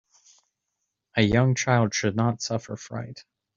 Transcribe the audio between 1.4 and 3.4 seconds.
child should not suffer fright.